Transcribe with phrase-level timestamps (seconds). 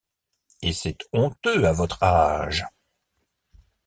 [0.63, 2.65] Et c’est honteux à vostre aage…